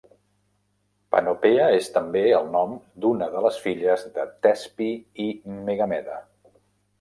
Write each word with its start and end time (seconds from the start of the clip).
Panopea 1.15 1.67
és 1.81 1.89
també 1.97 2.23
el 2.37 2.49
nom 2.55 2.73
d'una 3.03 3.27
de 3.35 3.43
les 3.47 3.59
filles 3.67 4.07
de 4.17 4.27
Tespi 4.47 4.89
i 5.27 5.29
Megamede. 5.69 6.19